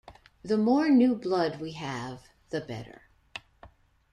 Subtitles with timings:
[0.41, 3.03] The more new blood we have, the better.